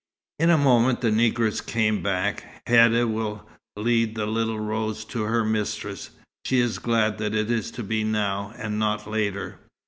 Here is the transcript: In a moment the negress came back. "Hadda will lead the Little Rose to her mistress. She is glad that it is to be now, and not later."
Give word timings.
In 0.39 0.49
a 0.49 0.57
moment 0.57 1.01
the 1.01 1.09
negress 1.11 1.63
came 1.63 2.01
back. 2.01 2.63
"Hadda 2.65 3.07
will 3.07 3.47
lead 3.77 4.15
the 4.15 4.25
Little 4.25 4.59
Rose 4.59 5.05
to 5.05 5.21
her 5.21 5.45
mistress. 5.45 6.09
She 6.43 6.59
is 6.59 6.79
glad 6.79 7.19
that 7.19 7.35
it 7.35 7.51
is 7.51 7.69
to 7.69 7.83
be 7.83 8.03
now, 8.03 8.51
and 8.57 8.79
not 8.79 9.07
later." 9.07 9.59